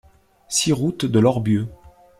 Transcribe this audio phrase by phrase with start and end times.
[0.47, 1.67] six route de l'Orbieu